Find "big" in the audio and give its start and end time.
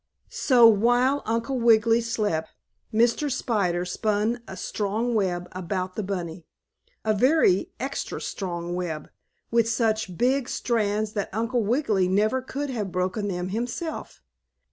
10.17-10.49